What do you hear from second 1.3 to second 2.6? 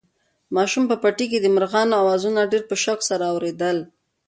کې د مرغانو اوازونه په